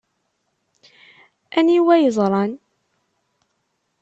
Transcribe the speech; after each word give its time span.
Aniwa 1.57 1.95
yeẓran? 1.97 2.51